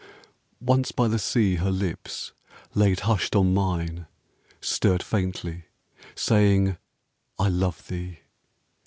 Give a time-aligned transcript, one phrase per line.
[0.61, 2.31] Once by the sea her lips,
[2.73, 4.07] laid hushed on mine,
[4.59, 5.65] Stirred faintly,
[6.15, 6.79] saying,
[7.37, 8.21] "I love thee!"